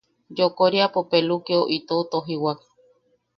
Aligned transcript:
Yokoriapo 0.37 0.99
pelukeo 1.09 1.63
itou 1.77 2.01
tojiwak. 2.11 2.59